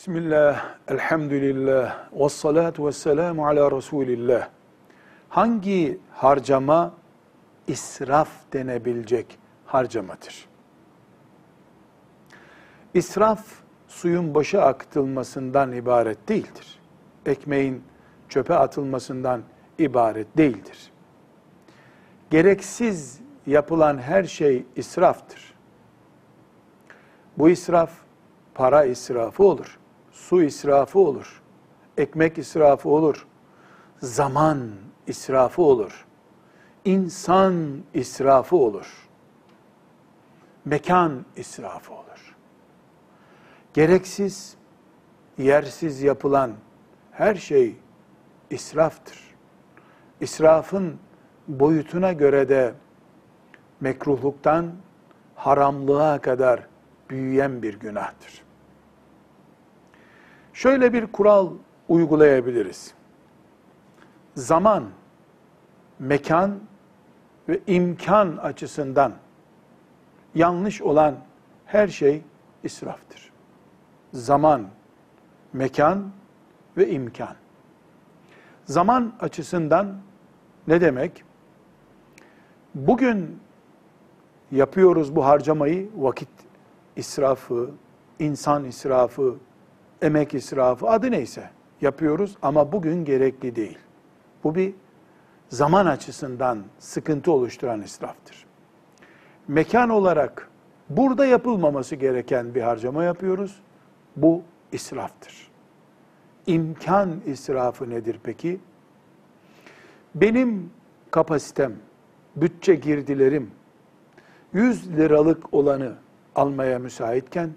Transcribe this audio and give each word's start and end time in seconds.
Bismillah, 0.00 0.76
elhamdülillah, 0.88 2.08
ve 2.12 2.28
salatu 2.28 2.86
ve 2.86 2.92
selamu 2.92 3.46
ala 3.46 3.70
Resulillah. 3.76 4.48
Hangi 5.28 5.98
harcama 6.12 6.94
israf 7.66 8.28
denebilecek 8.52 9.38
harcamadır? 9.66 10.48
İsraf, 12.94 13.44
suyun 13.88 14.34
boşa 14.34 14.62
akıtılmasından 14.62 15.72
ibaret 15.72 16.28
değildir. 16.28 16.78
Ekmeğin 17.26 17.84
çöpe 18.28 18.54
atılmasından 18.54 19.42
ibaret 19.78 20.36
değildir. 20.36 20.92
Gereksiz 22.30 23.20
yapılan 23.46 23.98
her 23.98 24.24
şey 24.24 24.64
israftır. 24.76 25.54
Bu 27.38 27.50
israf, 27.50 27.90
para 28.54 28.84
israfı 28.84 29.44
olur 29.44 29.79
su 30.20 30.42
israfı 30.42 30.98
olur, 30.98 31.42
ekmek 31.96 32.38
israfı 32.38 32.88
olur, 32.88 33.26
zaman 33.98 34.70
israfı 35.06 35.62
olur, 35.62 36.06
insan 36.84 37.82
israfı 37.94 38.56
olur, 38.56 39.08
mekan 40.64 41.24
israfı 41.36 41.92
olur. 41.92 42.36
Gereksiz, 43.74 44.56
yersiz 45.38 46.02
yapılan 46.02 46.52
her 47.12 47.34
şey 47.34 47.76
israftır. 48.50 49.34
İsrafın 50.20 50.98
boyutuna 51.48 52.12
göre 52.12 52.48
de 52.48 52.74
mekruhluktan 53.80 54.72
haramlığa 55.34 56.20
kadar 56.20 56.66
büyüyen 57.10 57.62
bir 57.62 57.80
günahtır 57.80 58.49
şöyle 60.60 60.92
bir 60.92 61.06
kural 61.06 61.50
uygulayabiliriz. 61.88 62.94
Zaman, 64.34 64.84
mekan 65.98 66.60
ve 67.48 67.60
imkan 67.66 68.36
açısından 68.36 69.12
yanlış 70.34 70.82
olan 70.82 71.14
her 71.66 71.88
şey 71.88 72.22
israftır. 72.64 73.32
Zaman, 74.12 74.66
mekan 75.52 76.10
ve 76.76 76.90
imkan. 76.90 77.36
Zaman 78.64 79.12
açısından 79.20 79.96
ne 80.66 80.80
demek? 80.80 81.24
Bugün 82.74 83.40
yapıyoruz 84.50 85.16
bu 85.16 85.24
harcamayı, 85.26 85.90
vakit 85.96 86.28
israfı, 86.96 87.70
insan 88.18 88.64
israfı, 88.64 89.36
emek 90.02 90.34
israfı 90.34 90.88
adı 90.88 91.10
neyse 91.10 91.50
yapıyoruz 91.80 92.36
ama 92.42 92.72
bugün 92.72 93.04
gerekli 93.04 93.56
değil. 93.56 93.78
Bu 94.44 94.54
bir 94.54 94.74
zaman 95.48 95.86
açısından 95.86 96.64
sıkıntı 96.78 97.32
oluşturan 97.32 97.82
israftır. 97.82 98.46
Mekan 99.48 99.90
olarak 99.90 100.48
burada 100.88 101.26
yapılmaması 101.26 101.96
gereken 101.96 102.54
bir 102.54 102.62
harcama 102.62 103.04
yapıyoruz. 103.04 103.60
Bu 104.16 104.42
israftır. 104.72 105.50
İmkan 106.46 107.20
israfı 107.26 107.90
nedir 107.90 108.20
peki? 108.22 108.60
Benim 110.14 110.70
kapasitem, 111.10 111.72
bütçe 112.36 112.74
girdilerim 112.74 113.50
100 114.52 114.96
liralık 114.96 115.54
olanı 115.54 115.94
almaya 116.34 116.78
müsaitken 116.78 117.50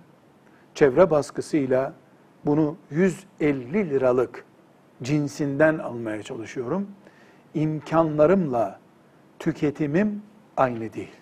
çevre 0.73 1.09
baskısıyla 1.09 1.93
bunu 2.45 2.77
150 2.91 3.89
liralık 3.89 4.45
cinsinden 5.03 5.77
almaya 5.77 6.23
çalışıyorum. 6.23 6.87
İmkanlarımla 7.53 8.79
tüketimim 9.39 10.21
aynı 10.57 10.93
değil. 10.93 11.15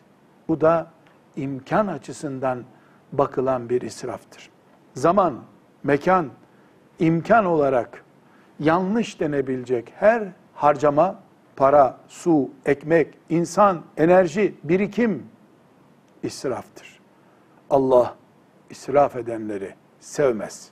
Bu 0.48 0.62
da 0.62 0.92
imkan 1.36 1.88
açısından 1.88 2.64
bakılan 3.12 3.70
bir 3.70 3.82
israftır. 3.82 4.50
Zaman, 4.94 5.40
mekan, 5.84 6.30
imkan 7.00 7.46
olarak 7.46 8.04
yanlış 8.60 9.20
denebilecek 9.20 9.94
her 9.96 10.28
harcama, 10.54 11.20
para, 11.56 11.98
su, 12.08 12.50
ekmek, 12.66 13.18
insan, 13.30 13.82
enerji, 13.98 14.56
birikim 14.64 15.26
israftır. 16.24 17.00
Allah 17.70 18.16
israf 18.70 19.16
edenleri 19.16 19.76
sevmez. 20.00 20.72